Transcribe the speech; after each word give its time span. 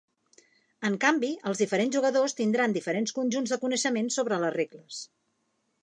En 0.89 0.95
canvi, 1.03 1.29
els 1.51 1.61
diferents 1.63 1.97
jugadors 1.99 2.35
tindran 2.41 2.73
diferents 2.79 3.15
conjunts 3.21 3.55
de 3.55 3.61
coneixements 3.67 4.19
sobre 4.21 4.45
les 4.47 4.57
regles. 4.61 5.05